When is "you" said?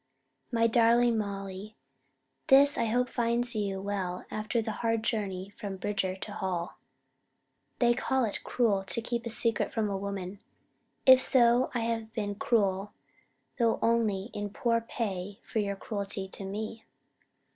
3.55-3.79